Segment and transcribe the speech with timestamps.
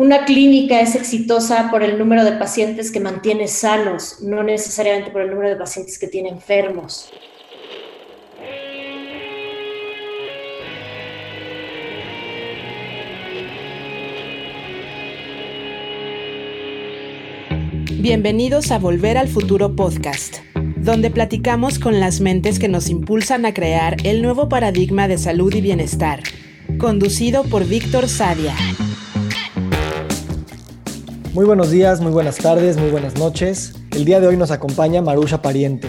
[0.00, 5.20] una clínica es exitosa por el número de pacientes que mantiene sanos, no necesariamente por
[5.20, 7.10] el número de pacientes que tiene enfermos.
[17.98, 20.38] Bienvenidos a Volver al Futuro Podcast,
[20.78, 25.54] donde platicamos con las mentes que nos impulsan a crear el nuevo paradigma de salud
[25.54, 26.22] y bienestar,
[26.78, 28.56] conducido por Víctor Sadia.
[31.32, 33.74] Muy buenos días, muy buenas tardes, muy buenas noches.
[33.92, 35.88] El día de hoy nos acompaña Marusha Pariente.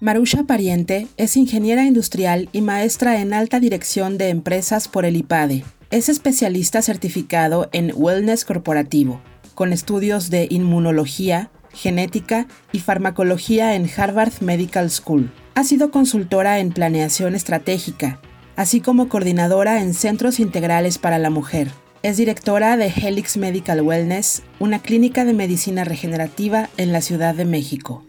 [0.00, 5.64] Marusha Pariente es ingeniera industrial y maestra en alta dirección de empresas por el IPADE.
[5.90, 9.22] Es especialista certificado en wellness corporativo,
[9.54, 15.32] con estudios de inmunología, genética y farmacología en Harvard Medical School.
[15.54, 18.20] Ha sido consultora en planeación estratégica,
[18.56, 21.70] así como coordinadora en centros integrales para la mujer.
[22.00, 27.44] Es directora de Helix Medical Wellness, una clínica de medicina regenerativa en la Ciudad de
[27.44, 28.04] México.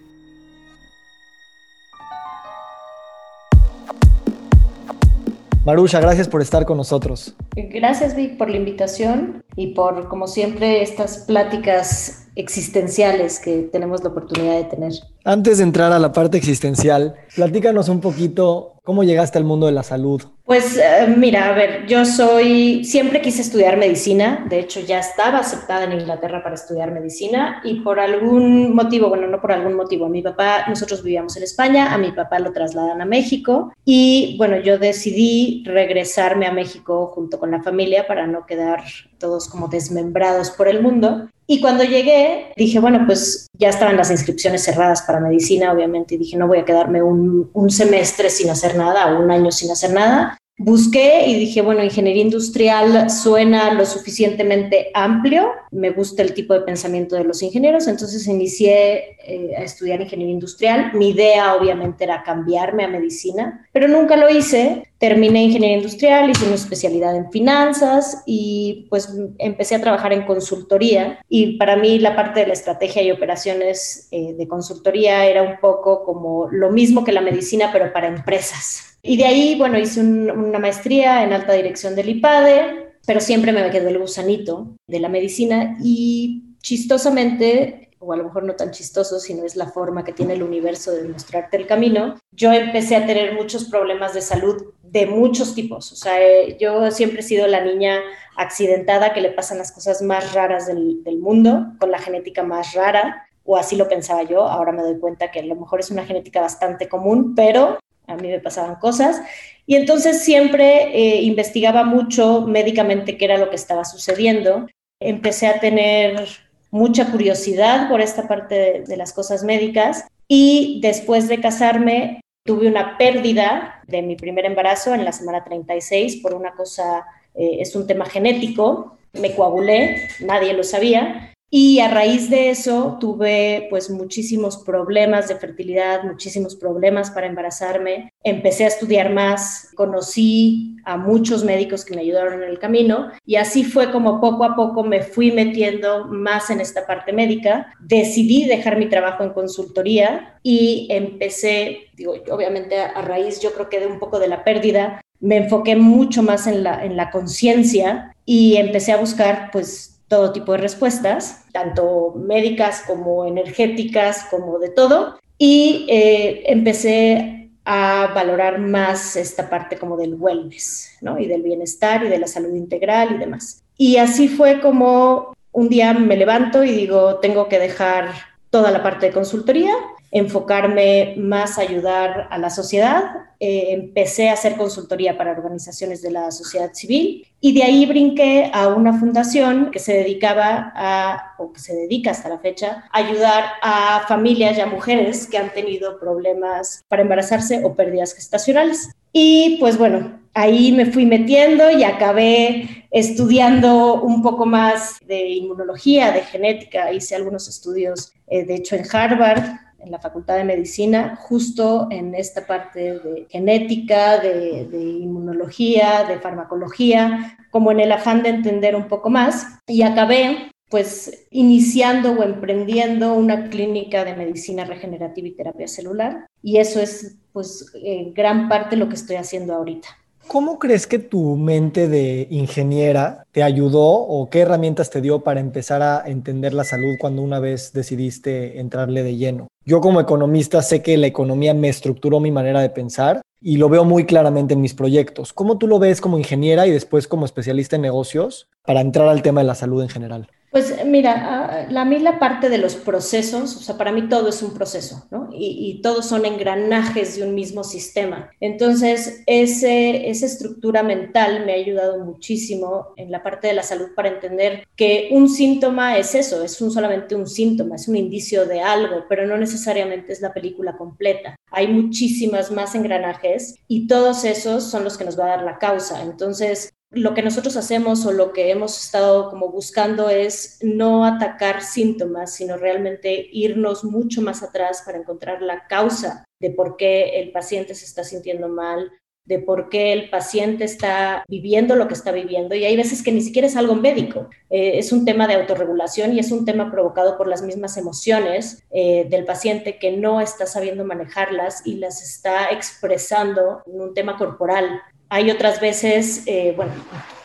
[5.65, 7.35] Marusha, gracias por estar con nosotros.
[7.55, 14.09] Gracias, Vic, por la invitación y por, como siempre, estas pláticas existenciales que tenemos la
[14.09, 14.93] oportunidad de tener.
[15.25, 19.73] Antes de entrar a la parte existencial, platícanos un poquito cómo llegaste al mundo de
[19.73, 20.23] la salud.
[20.45, 25.39] Pues eh, mira, a ver, yo soy, siempre quise estudiar medicina, de hecho ya estaba
[25.39, 30.05] aceptada en Inglaterra para estudiar medicina y por algún motivo, bueno, no por algún motivo,
[30.05, 34.35] a mi papá, nosotros vivíamos en España, a mi papá lo trasladan a México y
[34.39, 38.81] bueno, yo decidí regresarme a México junto con la familia para no quedar
[39.19, 41.29] todos como desmembrados por el mundo.
[41.51, 46.19] Y cuando llegué, dije, bueno, pues ya estaban las inscripciones cerradas para medicina, obviamente, y
[46.19, 49.91] dije, no voy a quedarme un, semestre sin hacer nada o un año sin hacer
[49.91, 50.37] nada.
[50.59, 56.61] Busqué y dije, bueno, ingeniería industrial suena lo suficientemente amplio, me gusta el tipo de
[56.61, 60.91] pensamiento de los ingenieros, entonces inicié eh, a estudiar ingeniería industrial.
[60.93, 64.83] Mi idea obviamente era cambiarme a medicina, pero nunca lo hice.
[64.99, 71.19] Terminé ingeniería industrial, hice una especialidad en finanzas y pues empecé a trabajar en consultoría
[71.29, 75.57] y para mí la parte de la estrategia y operaciones eh, de consultoría era un
[75.61, 78.97] poco como lo mismo que la medicina, pero para empresas.
[79.01, 83.69] Y de ahí, bueno, hice una maestría en alta dirección del IPADE, pero siempre me
[83.69, 89.19] quedó el gusanito de la medicina y chistosamente, o a lo mejor no tan chistoso,
[89.19, 93.05] sino es la forma que tiene el universo de mostrarte el camino, yo empecé a
[93.05, 95.91] tener muchos problemas de salud de muchos tipos.
[95.91, 97.99] O sea, eh, yo siempre he sido la niña
[98.37, 102.73] accidentada que le pasan las cosas más raras del, del mundo, con la genética más
[102.73, 105.89] rara o así lo pensaba yo, ahora me doy cuenta que a lo mejor es
[105.89, 109.23] una genética bastante común, pero a mí me pasaban cosas.
[109.65, 114.67] Y entonces siempre eh, investigaba mucho médicamente qué era lo que estaba sucediendo.
[114.99, 116.27] Empecé a tener
[116.71, 120.05] mucha curiosidad por esta parte de, las cosas médicas.
[120.27, 126.17] Y después de casarme tuve una pérdida de mi primer embarazo en la semana 36
[126.17, 131.87] por una cosa, eh, es un tema genético, me coagulé, nadie lo sabía y a
[131.87, 138.13] raíz de eso tuve pues muchísimos problemas de fertilidad, muchísimos problemas para embarazarme.
[138.23, 143.37] Empecé a estudiar más, conocí a muchos médicos que me ayudaron en el camino y
[143.37, 147.73] así fue como poco a poco me fui metiendo más en esta parte médica.
[147.79, 153.79] Decidí dejar mi trabajo en consultoría y empecé, digo, obviamente a raíz yo creo que
[153.79, 158.15] de un poco de la pérdida, me enfoqué mucho más en la, en la conciencia
[158.25, 164.69] y empecé a buscar pues todo tipo de respuestas, tanto médicas como energéticas, como de
[164.69, 165.17] todo.
[165.37, 171.17] Y eh, empecé a valorar más esta parte como del wellness, ¿no?
[171.19, 173.63] Y del bienestar y de la salud integral y demás.
[173.77, 178.09] Y así fue como un día me levanto y digo, tengo que dejar
[178.49, 179.73] toda la parte de consultoría
[180.11, 183.03] enfocarme más a ayudar a la sociedad.
[183.39, 188.51] Eh, empecé a hacer consultoría para organizaciones de la sociedad civil y de ahí brinqué
[188.53, 192.97] a una fundación que se dedicaba a, o que se dedica hasta la fecha, a
[192.97, 198.89] ayudar a familias y a mujeres que han tenido problemas para embarazarse o pérdidas gestacionales.
[199.13, 206.11] Y pues bueno, ahí me fui metiendo y acabé estudiando un poco más de inmunología,
[206.11, 209.43] de genética, hice algunos estudios, eh, de hecho en Harvard,
[209.79, 217.37] en la Facultad de Medicina, justo en esta parte de genética, de, inmunología, de farmacología,
[217.49, 219.59] como en el afán de entender un poco más.
[219.67, 226.27] Y acabé pues iniciando o emprendiendo una clínica de medicina regenerativa y terapia celular.
[226.43, 229.87] Y eso es pues en gran parte lo que estoy haciendo ahorita.
[230.29, 235.39] ¿Cómo crees que tu mente de ingeniera te ayudó o qué herramientas te dio para
[235.39, 239.47] empezar a entender la salud cuando una vez decidiste entrarle de lleno?
[239.65, 243.69] Yo como economista sé que la economía me estructuró mi manera de pensar y lo
[243.69, 245.33] veo muy claramente en mis proyectos.
[245.33, 249.23] ¿Cómo tú lo ves como ingeniera y después como especialista en negocios para entrar al
[249.23, 250.29] tema de la salud en general?
[250.51, 254.41] Pues mira, a, mí la parte de los procesos, o sea, para mí todo es
[254.41, 255.29] un proceso, ¿no?
[255.31, 258.31] Y, todos son engranajes de un mismo sistema.
[258.39, 263.89] Entonces, ese, esa estructura mental me ha ayudado muchísimo en la parte de la salud
[263.95, 268.45] para entender que un síntoma es eso, es un, solamente un síntoma, es un indicio
[268.45, 271.35] de algo, pero no necesariamente es la película completa.
[271.51, 275.59] Hay muchísimas más engranajes y todos esos son los que nos va a dar la
[275.59, 276.01] causa.
[276.01, 281.61] Entonces, lo que nosotros hacemos o lo que hemos estado como buscando es no atacar
[281.61, 287.31] síntomas, sino realmente irnos mucho más atrás para encontrar la causa de por qué el
[287.31, 288.91] paciente se está sintiendo mal,
[289.29, 292.55] de por qué el paciente está viviendo lo que está viviendo.
[292.55, 296.13] Y hay veces que ni siquiera es algo médico, eh, es un tema de autorregulación
[296.13, 300.47] y es un tema provocado por las mismas emociones eh, del paciente que no está
[300.47, 306.73] sabiendo manejarlas y las está expresando en un tema corporal hay otras veces, eh, bueno,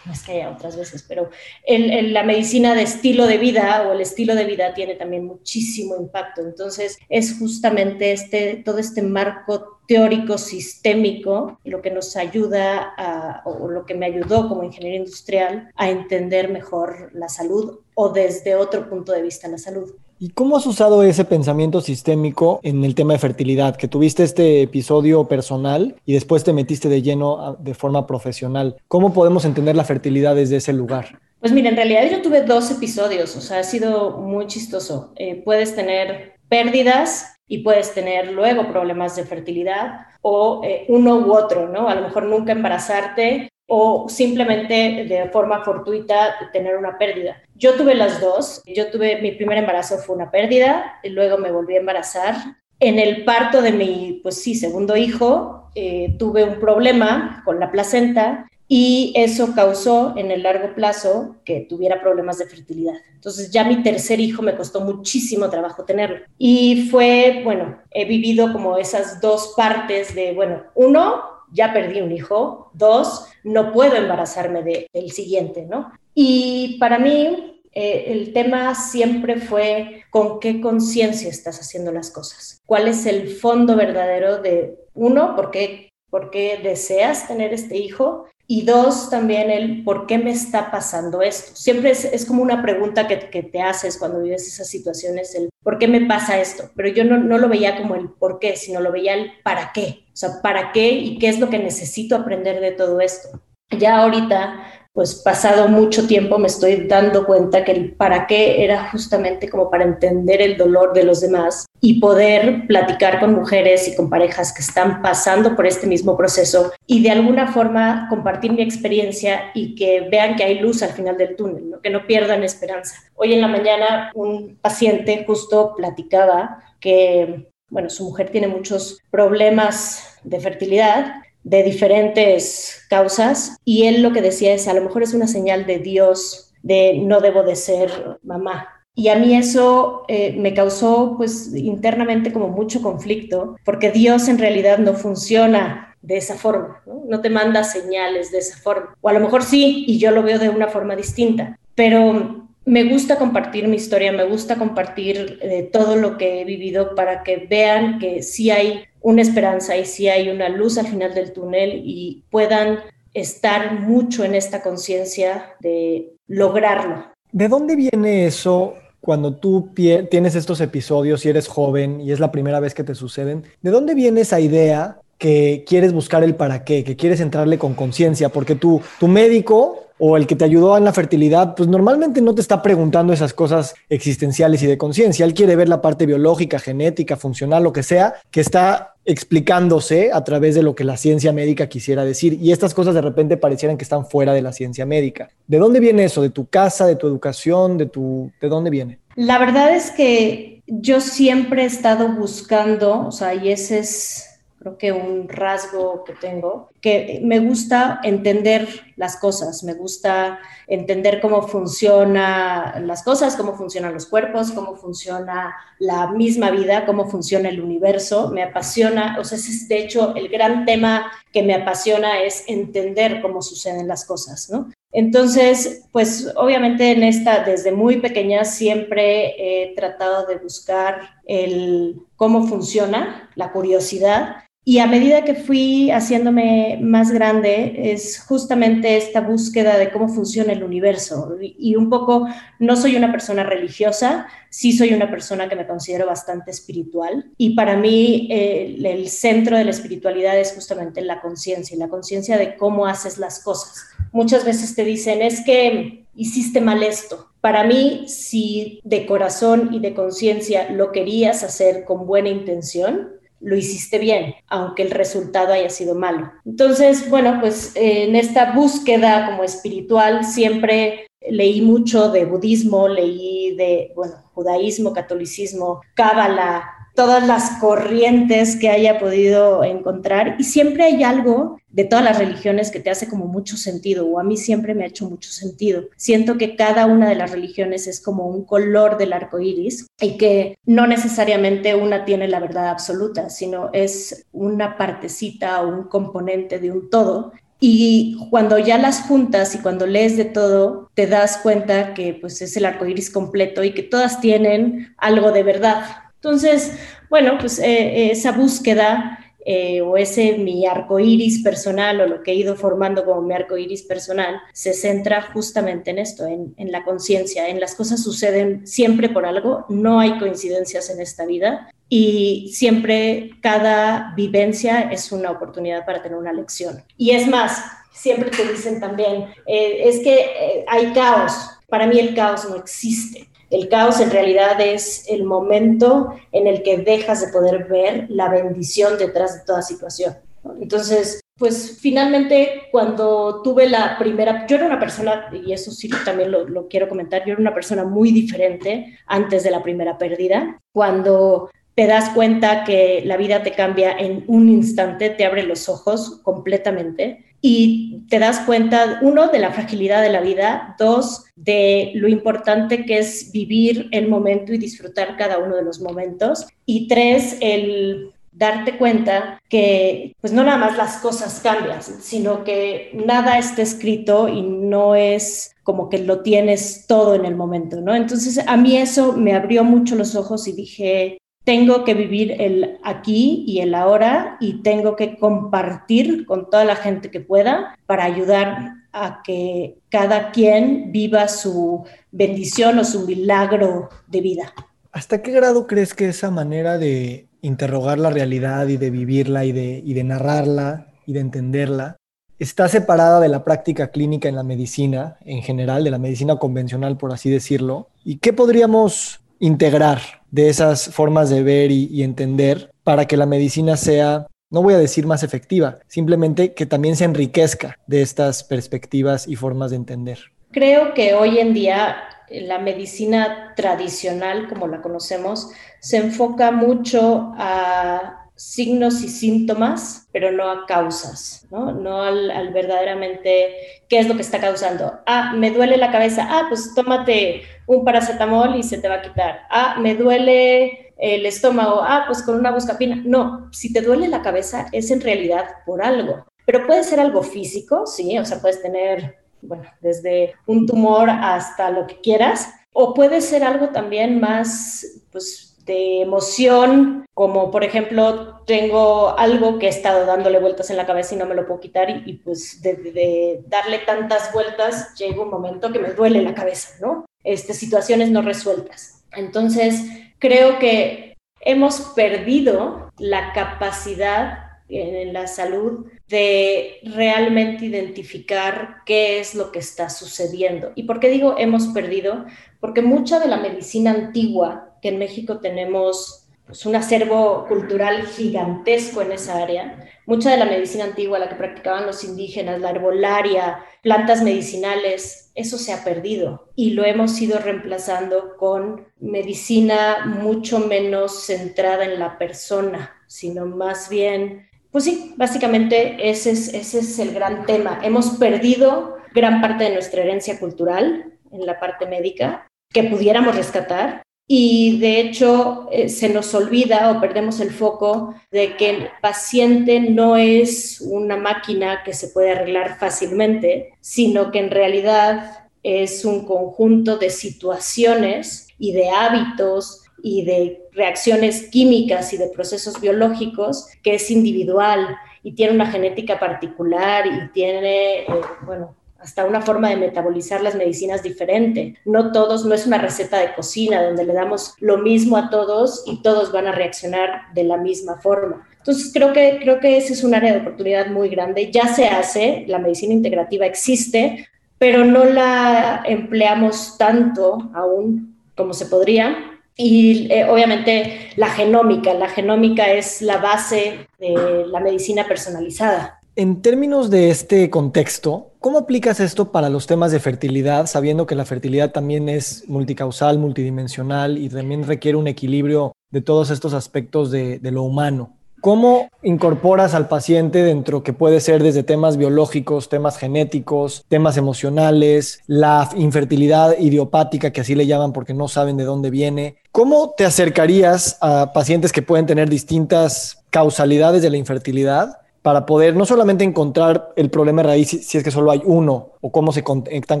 [0.04, 1.30] no es que haya otras veces, pero
[1.64, 5.96] en, la medicina de estilo de vida o el estilo de vida tiene también muchísimo
[5.96, 6.40] impacto.
[6.40, 13.68] Entonces, es justamente este, todo este marco teórico sistémico lo que nos ayuda a, o
[13.68, 18.88] lo que me ayudó como ingeniero industrial a entender mejor la salud o desde otro
[18.88, 19.92] punto de vista la salud.
[20.24, 23.74] ¿Y cómo has usado ese pensamiento sistémico en el tema de fertilidad?
[23.74, 28.76] Que tuviste este episodio personal y después te metiste de lleno de forma profesional.
[28.86, 31.18] ¿Cómo podemos entender la fertilidad desde ese lugar?
[31.40, 35.12] Pues mira, en realidad yo tuve dos episodios, o sea, ha sido muy chistoso.
[35.16, 41.32] Eh, puedes tener pérdidas y puedes tener luego problemas de fertilidad o eh, uno u
[41.34, 41.88] otro, ¿no?
[41.88, 47.40] A lo mejor nunca embarazarte o simplemente de forma fortuita tener una pérdida.
[47.54, 48.60] Yo tuve las dos.
[48.66, 52.34] Yo tuve, mi primer embarazo fue una pérdida, y luego me volví a embarazar.
[52.80, 57.72] En el parto de mi, pues sí, segundo hijo, eh, tuve un problema con la
[57.72, 62.96] placenta y eso causó en el largo plazo que tuviera problemas de fertilidad.
[63.14, 66.26] Entonces ya mi tercer hijo me costó muchísimo trabajo tenerlo.
[66.36, 71.22] Y fue, bueno, he vivido como esas dos partes de, bueno, uno,
[71.52, 74.62] ya perdí un hijo, dos, no puedo embarazarme
[74.92, 75.92] del siguiente, ¿no?
[76.14, 82.60] Y para mí eh, el tema siempre fue con qué conciencia estás haciendo las cosas,
[82.66, 88.26] cuál es el fondo verdadero de, uno, por qué, por qué deseas tener este hijo
[88.46, 91.56] y dos, también el por qué me está pasando esto.
[91.56, 95.88] Siempre es, como una pregunta que, te haces cuando vives esas situaciones, el por qué
[95.88, 96.70] me pasa esto.
[96.76, 99.72] Pero yo no, no lo veía como el por qué, sino lo veía el para
[99.72, 100.01] qué.
[100.12, 103.40] O sea, para qué y qué es lo que necesito aprender de todo esto.
[103.70, 108.90] Ya ahorita pues pasado mucho tiempo me estoy dando cuenta que el para qué era
[108.90, 113.96] justamente como para entender el dolor de los demás y poder platicar con mujeres y
[113.96, 118.60] con parejas que están pasando por este mismo proceso y de alguna forma compartir mi
[118.60, 122.96] experiencia y que vean que hay luz al final del túnel, que no pierdan esperanza.
[123.14, 130.18] Hoy en la mañana un paciente justo platicaba que, bueno, su mujer tiene muchos problemas
[130.24, 135.14] de fertilidad de diferentes causas y él lo que decía es, a lo mejor es
[135.14, 138.68] una señal de Dios de no debo de ser mamá.
[138.94, 144.38] Y a mí eso eh, me causó pues internamente como mucho conflicto, porque Dios en
[144.38, 147.02] realidad no funciona de esa forma, ¿no?
[147.08, 148.94] no te manda señales de esa forma.
[149.00, 152.84] O a lo mejor sí, y yo lo veo de una forma distinta, pero me
[152.84, 157.46] gusta compartir mi historia, me gusta compartir eh, todo lo que he vivido para que
[157.48, 161.82] vean que sí hay una esperanza y sí hay una luz al final del túnel
[161.84, 162.78] y puedan
[163.14, 167.06] estar mucho en esta conciencia de lograrlo.
[167.32, 172.30] ¿De dónde viene eso cuando tú tienes estos episodios y eres joven y es la
[172.30, 173.44] primera vez que te suceden?
[173.60, 177.74] ¿De dónde viene esa idea que quieres buscar el para qué, que quieres entrarle con
[177.74, 178.28] conciencia?
[178.28, 182.34] Porque tú, tu médico o el que te ayudó en la fertilidad, pues normalmente no
[182.34, 185.24] te está preguntando esas cosas existenciales y de conciencia.
[185.24, 190.22] Él quiere ver la parte biológica, genética, funcional, lo que sea, que está explicándose a
[190.22, 192.38] través de lo que la ciencia médica quisiera decir.
[192.40, 195.30] Y estas cosas de repente parecieran que están fuera de la ciencia médica.
[195.46, 196.22] ¿De dónde viene eso?
[196.22, 198.30] ¿De tu casa, de tu educación, de tu...
[198.40, 198.98] ¿De dónde viene?
[199.16, 204.31] La verdad es que yo siempre he estado buscando, o sea, y ese es
[204.62, 210.38] creo que un rasgo que tengo, que me gusta entender las cosas, me gusta
[210.68, 217.08] entender cómo funcionan las cosas, cómo funcionan los cuerpos, cómo funciona la misma vida, cómo
[217.08, 221.54] funciona el universo, me apasiona, o sea, es de hecho el gran tema que me
[221.54, 224.70] apasiona es entender cómo suceden las cosas, ¿no?
[224.92, 232.46] Entonces, pues obviamente en esta, desde muy pequeña, siempre he tratado de buscar el cómo
[232.46, 239.76] funciona, la curiosidad, y a medida que fui haciéndome más grande, es justamente esta búsqueda
[239.76, 241.36] de cómo funciona el universo.
[241.40, 242.28] Y un poco,
[242.60, 247.32] no soy una persona religiosa, sí soy una persona que me considero bastante espiritual.
[247.36, 252.38] Y para mí el centro de la espiritualidad es justamente la conciencia, y la conciencia
[252.38, 253.84] de cómo haces las cosas.
[254.12, 257.30] Muchas veces te dicen, es que hiciste mal esto.
[257.40, 263.11] Para mí, si de corazón y de conciencia lo querías hacer con buena intención,
[263.42, 266.32] lo hiciste bien, aunque el resultado haya sido malo.
[266.44, 273.54] Entonces, bueno, pues eh, en esta búsqueda como espiritual siempre leí mucho de budismo, leí
[273.56, 281.02] de, bueno, judaísmo, catolicismo, cábala, todas las corrientes que haya podido encontrar y siempre hay
[281.02, 284.74] algo de todas las religiones que te hace como mucho sentido o a mí siempre
[284.74, 285.84] me ha hecho mucho sentido.
[285.96, 290.18] Siento que cada una de las religiones es como un color del arco iris y
[290.18, 296.58] que no necesariamente una tiene la verdad absoluta, sino es una partecita o un componente
[296.58, 297.32] de un todo
[297.64, 302.42] y cuando ya las juntas y cuando lees de todo, te das cuenta que pues
[302.42, 305.84] es el arco iris completo y que todas tienen algo de verdad.
[306.22, 306.78] Entonces,
[307.10, 312.30] bueno, pues eh, esa búsqueda eh, o ese mi arco iris personal o lo que
[312.30, 316.84] he ido formando como mi arco iris personal se centra justamente en esto, en, la
[316.84, 322.52] conciencia, en las cosas suceden siempre por algo, no hay coincidencias en esta vida y
[322.54, 326.84] siempre cada vivencia es una oportunidad para tener una lección.
[326.96, 331.34] Y es más, siempre te dicen también, eh, es que hay caos,
[331.68, 336.62] para mí el caos no existe el caos en realidad es el momento en el
[336.62, 340.16] que dejas de poder ver la bendición detrás de toda situación.
[340.58, 346.30] Entonces, pues finalmente cuando tuve la primera, yo era una persona, y eso sí también
[346.30, 350.58] lo, quiero comentar, yo era una persona muy diferente antes de la primera pérdida.
[350.72, 355.68] Cuando te das cuenta que la vida te cambia en un instante, te abre los
[355.68, 361.90] ojos completamente y te das cuenta, uno, de la fragilidad de la vida, dos, de
[361.94, 366.86] lo importante que es vivir el momento y disfrutar cada uno de los momentos, y
[366.86, 373.38] tres, el darte cuenta que pues no nada más las cosas cambian, sino que nada
[373.38, 377.94] está escrito y no es como que lo tienes todo en el momento, ¿no?
[377.94, 382.78] Entonces a mí eso me abrió mucho los ojos y dije, tengo que vivir el
[382.82, 388.04] aquí y el ahora y tengo que compartir con toda la gente que pueda para
[388.04, 394.52] ayudar a que cada quien viva su bendición o su milagro de vida.
[394.92, 399.52] ¿Hasta qué grado crees que esa manera de interrogar la realidad y de vivirla y
[399.52, 401.96] de, y de narrarla y de entenderla
[402.38, 406.98] está separada de la práctica clínica en la medicina en general, de la medicina convencional,
[406.98, 407.88] por así decirlo?
[408.04, 413.76] ¿Y qué podríamos integrar de esas formas de ver y, entender para que la medicina
[413.76, 419.28] sea, no voy a decir más efectiva, simplemente que también se enriquezca de estas perspectivas
[419.28, 420.18] y formas de entender.
[420.50, 421.96] Creo que hoy en día
[422.30, 430.50] la medicina tradicional, como la conocemos, se enfoca mucho a signos y síntomas, pero no
[430.50, 431.70] a causas, ¿no?
[431.70, 433.54] No al, verdaderamente
[433.88, 434.98] qué es lo que está causando.
[435.06, 436.26] Ah, me duele la cabeza.
[436.28, 439.42] Ah, pues tómate un paracetamol y se te va a quitar.
[439.48, 441.82] Ah, me duele el estómago.
[441.82, 443.00] Ah, pues con una buscapina.
[443.04, 446.26] No, si te duele la cabeza es en realidad por algo.
[446.44, 451.70] Pero puede ser algo físico, sí, o sea, puedes tener, bueno, desde un tumor hasta
[451.70, 458.42] lo que quieras, o puede ser algo también más, pues, de emoción, como por ejemplo
[458.46, 461.60] tengo algo que he estado dándole vueltas en la cabeza y no me lo puedo
[461.60, 466.70] quitar y, pues de, darle tantas vueltas llega un momento que me duele la cabeza,
[466.80, 467.04] ¿no?
[467.22, 469.04] Este, situaciones no resueltas.
[469.12, 469.84] Entonces,
[470.18, 474.38] creo que hemos perdido la capacidad
[474.68, 480.72] en la salud de realmente identificar qué es lo que está sucediendo.
[480.74, 482.24] ¿Y por qué digo hemos perdido?
[482.58, 489.00] Porque mucha de la medicina antigua que en México tenemos pues, un acervo cultural gigantesco
[489.00, 489.88] en esa área.
[490.04, 495.56] Mucha de la medicina antigua, la que practicaban los indígenas, la herbolaria, plantas medicinales, eso
[495.56, 502.18] se ha perdido y lo hemos ido reemplazando con medicina mucho menos centrada en la
[502.18, 507.78] persona, sino más bien pues sí, básicamente ese es, ese es el gran tema.
[507.82, 514.02] Hemos perdido gran parte de nuestra herencia cultural en la parte médica que pudiéramos rescatar
[514.34, 519.78] y de hecho eh, se nos olvida o perdemos el foco de que el paciente
[519.78, 526.24] no es una máquina que se puede arreglar fácilmente, sino que en realidad es un
[526.24, 533.96] conjunto de situaciones y de hábitos y de reacciones químicas y de procesos biológicos que
[533.96, 538.06] es individual y tiene una genética particular y tiene, eh,
[538.46, 541.76] bueno, hasta una forma de metabolizar las medicinas diferente.
[541.84, 545.82] No todos, no es una receta de cocina donde le damos lo mismo a todos
[545.86, 548.46] y todos van a reaccionar de la misma forma.
[548.58, 551.50] Entonces creo que, creo que ese es un área de oportunidad muy grande.
[551.50, 554.28] Ya se hace, la medicina integrativa existe,
[554.58, 559.16] pero no la empleamos tanto aún como se podría.
[559.56, 566.01] Y eh, obviamente la genómica, la genómica es la base de la medicina personalizada.
[566.14, 571.14] En términos de este contexto, ¿cómo aplicas esto para los temas de fertilidad, sabiendo que
[571.14, 577.10] la fertilidad también es multicausal, multidimensional y también requiere un equilibrio de todos estos aspectos
[577.10, 578.18] de, lo humano?
[578.42, 585.20] ¿Cómo incorporas al paciente dentro que puede ser desde temas biológicos, temas genéticos, temas emocionales,
[585.26, 589.36] la infertilidad idiopática, que así le llaman porque no saben de dónde viene?
[589.50, 595.76] ¿Cómo te acercarías a pacientes que pueden tener distintas causalidades de la infertilidad para poder
[595.76, 599.32] no solamente encontrar el problema de raíz si es que solo hay uno o cómo
[599.32, 600.00] se conectan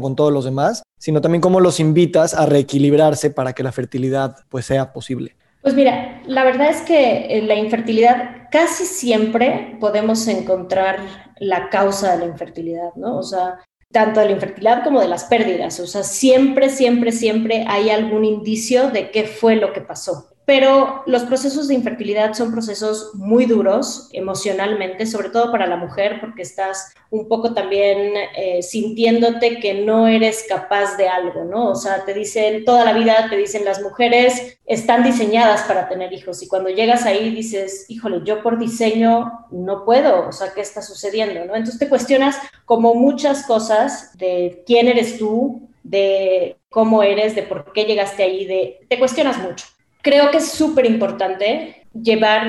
[0.00, 4.36] con todos los demás, sino también cómo los invitas a reequilibrarse para que la fertilidad
[4.48, 5.36] pues sea posible.
[5.62, 10.98] Pues mira, la verdad es que la infertilidad casi siempre podemos encontrar
[11.38, 13.18] la causa de la infertilidad, ¿no?
[13.18, 13.60] O sea,
[13.92, 15.78] tanto de la infertilidad como de las pérdidas.
[15.78, 20.31] O sea, siempre, siempre, siempre hay algún indicio de qué fue lo que pasó.
[20.44, 26.18] Pero los procesos de infertilidad son procesos muy duros emocionalmente, sobre todo para la mujer,
[26.20, 31.70] porque estás un poco también eh, sintiéndote que no eres capaz de algo, ¿no?
[31.70, 36.12] O sea, te dicen, toda la vida te dicen las mujeres están diseñadas para tener
[36.12, 40.62] hijos y cuando llegas ahí dices, híjole, yo por diseño no puedo, o sea, ¿qué
[40.62, 41.54] está sucediendo, no?
[41.54, 47.72] Entonces te cuestionas como muchas cosas de quién eres tú, de cómo eres, de por
[47.72, 49.66] qué llegaste ahí, de te cuestionas mucho.
[50.02, 52.48] Creo que es súper importante llevar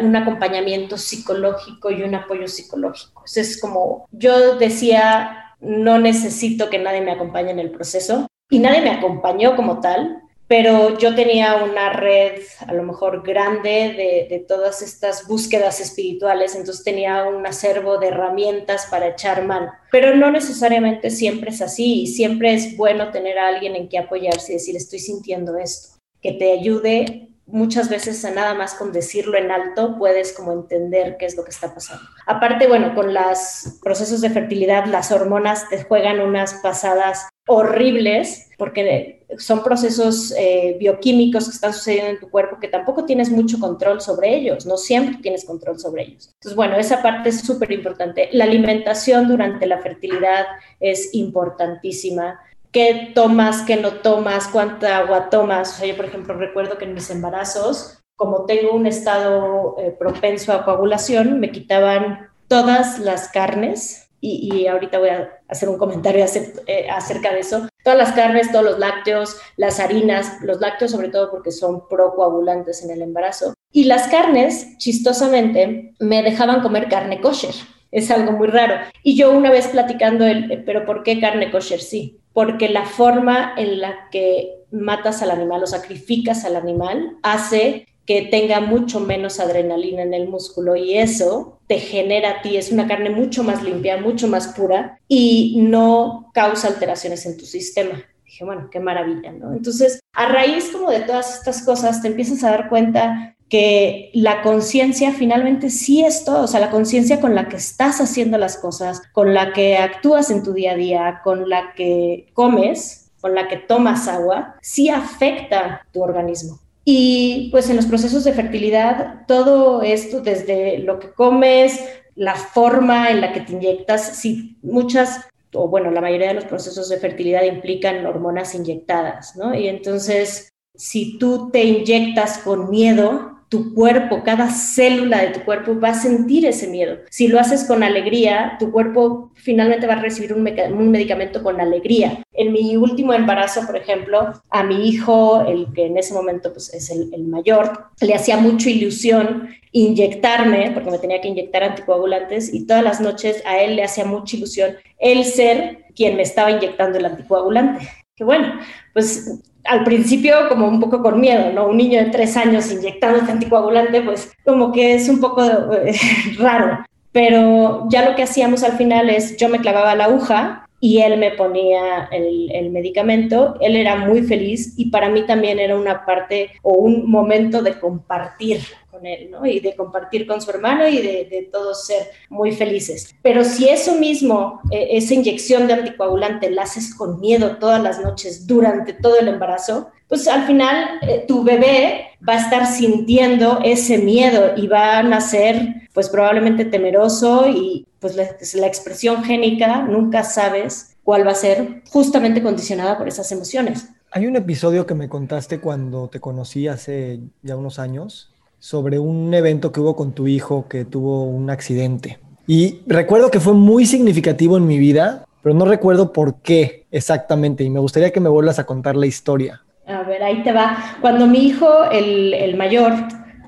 [0.00, 3.24] un acompañamiento psicológico y un apoyo psicológico.
[3.34, 8.80] es como, yo decía, no necesito que nadie me acompañe en el proceso y nadie
[8.80, 14.44] me acompañó como tal, pero yo tenía una red a lo mejor grande de, de,
[14.46, 20.30] todas estas búsquedas espirituales, entonces tenía un acervo de herramientas para echar mano, pero no
[20.30, 24.56] necesariamente siempre es así y siempre es bueno tener a alguien en que apoyarse y
[24.56, 29.50] decir, estoy sintiendo esto que te ayude muchas veces a nada más con decirlo en
[29.50, 32.04] alto puedes como entender qué es lo que está pasando.
[32.26, 39.26] Aparte, bueno, con los procesos de fertilidad, las hormonas te juegan unas pasadas horribles porque
[39.38, 44.00] son procesos eh, bioquímicos que están sucediendo en tu cuerpo que tampoco tienes mucho control
[44.00, 46.30] sobre ellos, no siempre tienes control sobre ellos.
[46.34, 48.28] Entonces, bueno, esa parte es súper importante.
[48.32, 50.46] La alimentación durante la fertilidad
[50.80, 52.40] es importantísima
[52.72, 55.72] qué tomas, qué no tomas, cuánta agua tomas.
[55.72, 59.94] O sea, yo, por ejemplo, recuerdo que en mis embarazos, como tengo un estado eh,
[59.96, 66.24] propenso a coagulación, me quitaban todas las carnes y, ahorita voy a hacer un comentario
[66.66, 67.68] eh, acerca de eso.
[67.82, 72.84] Todas las carnes, todos los lácteos, las harinas, los lácteos sobre todo porque son procoagulantes
[72.84, 73.54] en el embarazo.
[73.72, 77.54] Y las carnes, chistosamente, me dejaban comer carne kosher.
[77.90, 78.76] Es algo muy raro.
[79.02, 82.21] Y yo una vez platicando, el, eh, pero ¿por qué carne kosher sí?
[82.32, 88.22] Porque la forma en la que matas al animal o sacrificas al animal hace que
[88.22, 92.88] tenga mucho menos adrenalina en el músculo y eso te genera a ti, es una
[92.88, 98.02] carne mucho más limpia, mucho más pura y no causa alteraciones en tu sistema.
[98.24, 99.52] Dije, bueno, qué maravilla, ¿no?
[99.52, 104.40] Entonces, a raíz como de todas estas cosas, te empiezas a dar cuenta que la
[104.40, 108.56] conciencia finalmente sí es todo, o sea, la conciencia con la que estás haciendo las
[108.56, 113.34] cosas, con la que actúas en tu día a día, con la que comes, con
[113.34, 116.60] la que tomas agua, sí afecta tu organismo.
[116.86, 121.78] Y pues en los procesos de fertilidad, todo esto, desde lo que comes,
[122.14, 126.46] la forma en la que te inyectas, sí, muchas, o bueno, la mayoría de los
[126.46, 129.54] procesos de fertilidad implican hormonas inyectadas, ¿no?
[129.54, 135.78] Y entonces, si tú te inyectas con miedo, tu cuerpo, cada célula de tu cuerpo
[135.78, 137.00] va a sentir ese miedo.
[137.10, 142.22] Si lo haces con alegría, tu cuerpo finalmente va a recibir un, medicamento con alegría.
[142.32, 146.72] En mi último embarazo, por ejemplo, a mi hijo, el que en ese momento pues,
[146.72, 152.64] es el, mayor, le hacía mucha ilusión inyectarme, porque me tenía que inyectar anticoagulantes, y
[152.64, 156.96] todas las noches a él le hacía mucha ilusión el ser quien me estaba inyectando
[156.96, 157.86] el anticoagulante.
[158.16, 158.58] Que bueno,
[158.94, 161.68] pues al principio como un poco con miedo, ¿no?
[161.68, 165.94] Un niño de tres años inyectando este anticoagulante, pues como que es un poco eh,
[166.38, 166.84] raro.
[167.12, 171.18] Pero ya lo que hacíamos al final es, yo me clavaba la aguja y él
[171.18, 173.56] me ponía el, medicamento.
[173.60, 177.78] Él era muy feliz y para mí también era una parte o un momento de
[177.78, 178.62] compartir
[179.06, 179.30] él.
[179.44, 183.14] Y de compartir con su hermano y de, de todos ser muy felices.
[183.22, 188.00] Pero si eso mismo, eh, esa inyección de anticoagulante la haces con miedo todas las
[188.00, 193.60] noches durante todo el embarazo, pues al final eh, tu bebé va a estar sintiendo
[193.64, 199.82] ese miedo y va a nacer pues probablemente temeroso y pues la, la expresión génica
[199.82, 203.88] nunca sabes cuál va a ser justamente condicionada por esas emociones.
[204.10, 208.31] Hay un episodio que me contaste cuando te conocí hace ya unos años,
[208.62, 212.20] sobre un evento que hubo con tu hijo que tuvo un accidente.
[212.46, 217.64] Y recuerdo que fue muy significativo en mi vida, pero no recuerdo por qué exactamente.
[217.64, 219.62] Y me gustaría que me vuelvas a contar la historia.
[219.88, 220.76] A ver, ahí te va.
[221.00, 222.92] Cuando mi hijo, el, el mayor,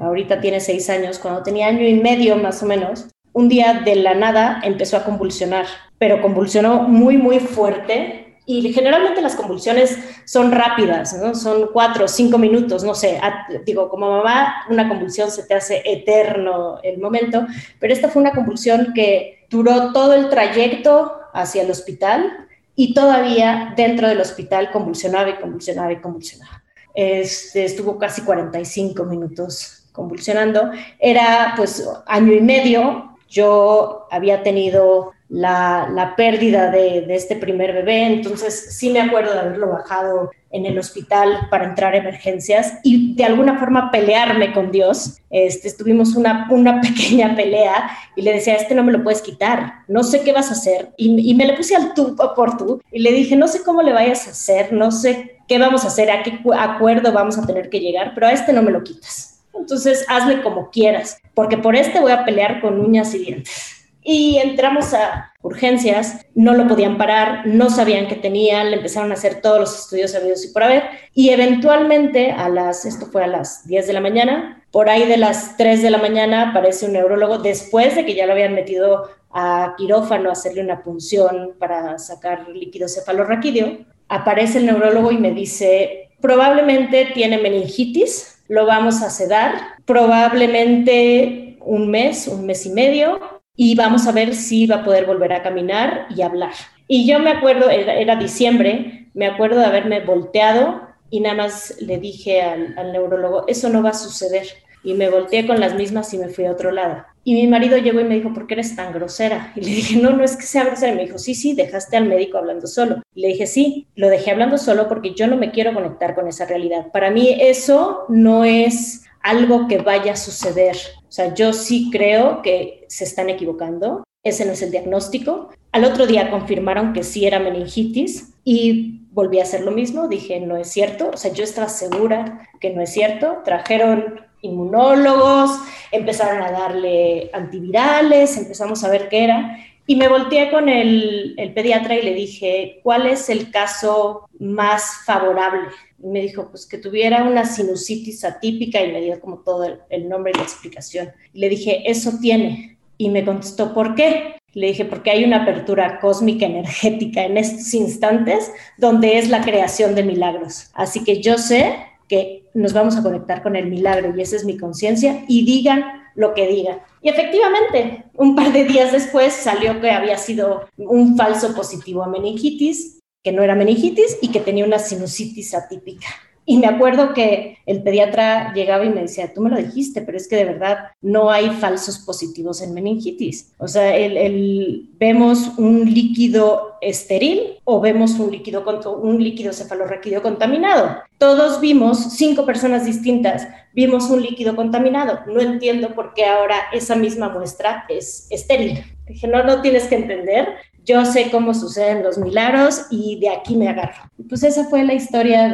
[0.01, 3.95] ahorita tiene seis años, cuando tenía año y medio más o menos, un día de
[3.95, 10.53] la nada empezó a convulsionar, pero convulsionó muy, muy fuerte y generalmente las convulsiones son
[10.53, 11.17] rápidas.
[11.41, 13.21] Son cuatro o cinco minutos, no sé.
[13.65, 17.47] digo, como mamá, una convulsión se te hace eterno el momento,
[17.79, 23.73] pero esta fue una convulsión que duró todo el trayecto hacia el hospital y todavía
[23.77, 26.63] dentro del hospital convulsionaba y convulsionaba y convulsionaba.
[26.95, 30.71] Este, estuvo casi 45 minutos convulsionando.
[30.99, 33.17] Era pues año y medio.
[33.29, 39.69] Yo había tenido la, pérdida de, este primer bebé, entonces sí me acuerdo de haberlo
[39.71, 45.19] bajado en el hospital para entrar a emergencias y de alguna forma pelearme con Dios.
[45.31, 49.75] Este, estuvimos una, una pequeña pelea y le decía, este no me lo puedes quitar,
[49.89, 50.91] no sé qué vas a hacer.
[50.97, 53.93] Y, me le puse al tú por tú y le dije, no sé cómo le
[53.93, 57.69] vayas a hacer, no sé qué vamos a hacer, a qué acuerdo vamos a tener
[57.69, 59.43] que llegar, pero a este no me lo quitas.
[59.53, 64.37] Entonces hazle como quieras, porque por este voy a pelear con uñas y dientes y
[64.37, 69.41] entramos a urgencias, no lo podían parar, no sabían qué tenían, le empezaron a hacer
[69.41, 73.67] todos los estudios habidos y por haber, y eventualmente a las, esto fue a las
[73.67, 77.39] 10 de la mañana, por ahí de las 3 de la mañana aparece un neurólogo
[77.39, 82.49] después de que ya lo habían metido a quirófano a hacerle una punción para sacar
[82.49, 89.55] líquido cefalorraquídeo, aparece el neurólogo y me dice, probablemente tiene meningitis, lo vamos a sedar,
[89.85, 95.07] probablemente un mes, un mes y medio, y vamos a ver si va a poder
[95.07, 96.53] volver a caminar y hablar.
[96.89, 101.99] Y yo me acuerdo, era, diciembre, me acuerdo de haberme volteado y nada más le
[101.99, 104.47] dije al, al, neurólogo, eso no va a suceder.
[104.83, 107.05] Y me volteé con las mismas y me fui a otro lado.
[107.27, 109.53] Y mi marido llegó y me dijo, ¿por qué eres tan grosera?
[109.57, 110.93] Y le dije, no, no es que sea grosera.
[110.93, 113.01] Y me dijo, sí, sí, dejaste al médico hablando solo.
[113.15, 116.29] Y le dije, sí, lo dejé hablando solo porque yo no me quiero conectar con
[116.29, 116.89] esa realidad.
[116.93, 120.77] Para mí eso no es algo que vaya a suceder.
[121.15, 124.03] O sea, yo sí creo que se están equivocando.
[124.25, 125.51] Ese no es el diagnóstico.
[125.71, 130.09] Al otro día confirmaron que sí era meningitis y volví a hacer lo mismo.
[130.09, 131.11] Dije, no es cierto.
[131.15, 133.43] O sea, yo estaba segura que no es cierto.
[133.45, 135.53] Trajeron inmunólogos,
[135.93, 139.57] empezaron a darle antivirales, empezamos a ver qué era.
[139.87, 145.05] Y me volteé con el, el, pediatra y le dije, ¿cuál es el caso más
[145.07, 145.69] favorable?
[146.05, 150.09] Me dijo, pues que tuviera una sinusitis atípica y me dio como todo el, el
[150.09, 151.11] nombre y la explicación.
[151.33, 152.79] Le dije, eso tiene.
[152.99, 154.37] Y me contestó, ¿por qué?
[154.53, 159.95] Le dije, porque hay una apertura cósmica energética en estos instantes donde es la creación
[159.95, 160.71] de milagros.
[160.75, 161.77] Así que yo sé
[162.09, 166.05] que nos vamos a conectar con el milagro y esa es mi conciencia y digan
[166.15, 166.79] lo que digan.
[167.03, 172.09] Y efectivamente, un par de días después salió que había sido un falso positivo a
[172.09, 176.07] meningitis, que no era meningitis y que tenía una sinusitis atípica.
[176.47, 180.19] Y me acuerdo que el pediatra llegaba y me decía, tú me lo dijiste, pero
[180.19, 183.55] es que de verdad no hay falsos positivos en meningitis.
[183.57, 188.63] O sea, el, vemos un líquido estéril o vemos un líquido,
[189.03, 190.99] un líquido cefalorraquídeo contaminado.
[191.17, 195.21] Todos vimos, cinco personas distintas, vimos un líquido contaminado.
[195.27, 198.85] No entiendo por qué ahora esa misma muestra es estéril.
[199.07, 200.47] Dije, no, no tienes que entender
[200.85, 204.11] yo sé cómo suceden los milagros y de aquí me agarro.
[204.29, 205.49] Pues esa fue la historia